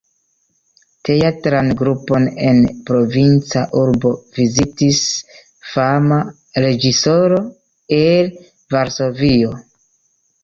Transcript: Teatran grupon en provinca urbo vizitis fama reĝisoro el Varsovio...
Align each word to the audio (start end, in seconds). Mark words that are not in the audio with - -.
Teatran 1.07 1.67
grupon 1.81 2.23
en 2.45 2.61
provinca 2.87 3.61
urbo 3.81 4.13
vizitis 4.37 5.01
fama 5.73 6.17
reĝisoro 6.65 7.37
el 8.01 8.33
Varsovio... 8.77 9.53